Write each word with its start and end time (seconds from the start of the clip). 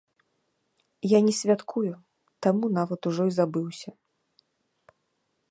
Я 1.07 1.19
не 1.27 1.33
святкую, 1.39 1.93
таму 2.47 2.65
нават 2.79 3.01
ужо 3.13 3.23
і 3.33 3.37
забыўся. 3.39 3.89